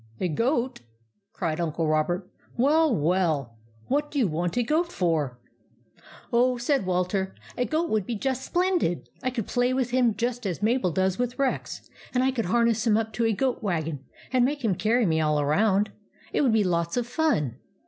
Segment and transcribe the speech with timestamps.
[0.19, 0.83] "A goat I"
[1.31, 3.59] cried Uncle Robert." Well, well!
[3.85, 5.37] What do you want a goat for?""
[6.33, 9.07] Oh," said Walter," a goat would be just splendid!
[9.21, 12.65] I could play with him just as Mabel does with Rex; and I could har
[12.65, 14.03] ness him up to a goat wagon,
[14.33, 15.91] and make him carry me all around.
[16.33, 17.57] It would be lots of fun